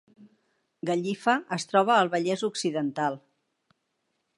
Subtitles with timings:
[0.91, 3.23] Gallifa es troba al Vallès Occidental